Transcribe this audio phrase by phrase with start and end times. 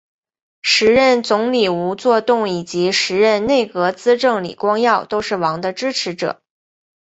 [0.63, 6.41] 时任总理吴作栋以及时任内阁资政李光耀都是王的支持者。